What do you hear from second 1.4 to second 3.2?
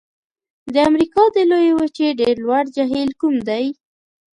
لویې وچې ډېر لوړ جهیل